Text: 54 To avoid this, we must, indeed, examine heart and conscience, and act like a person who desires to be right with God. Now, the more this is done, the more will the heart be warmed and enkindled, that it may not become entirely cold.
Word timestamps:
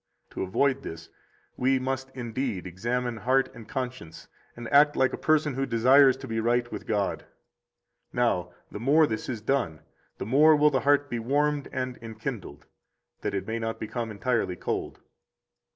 54 0.29 0.33
To 0.33 0.47
avoid 0.49 0.81
this, 0.81 1.09
we 1.57 1.77
must, 1.77 2.09
indeed, 2.15 2.65
examine 2.65 3.17
heart 3.17 3.53
and 3.53 3.69
conscience, 3.69 4.27
and 4.55 4.67
act 4.73 4.95
like 4.95 5.13
a 5.13 5.15
person 5.17 5.53
who 5.53 5.67
desires 5.67 6.17
to 6.17 6.27
be 6.27 6.39
right 6.39 6.71
with 6.71 6.87
God. 6.87 7.27
Now, 8.11 8.51
the 8.71 8.79
more 8.79 9.05
this 9.05 9.29
is 9.29 9.41
done, 9.41 9.81
the 10.17 10.25
more 10.25 10.55
will 10.55 10.71
the 10.71 10.79
heart 10.79 11.07
be 11.07 11.19
warmed 11.19 11.67
and 11.71 11.99
enkindled, 12.01 12.65
that 13.21 13.35
it 13.35 13.45
may 13.45 13.59
not 13.59 13.79
become 13.79 14.09
entirely 14.09 14.55
cold. 14.55 15.01